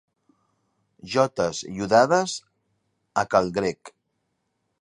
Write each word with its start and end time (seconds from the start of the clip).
Jotes 1.15 1.59
iodades 1.73 2.35
a 3.25 3.29
cal 3.35 3.55
Grec. 3.59 3.97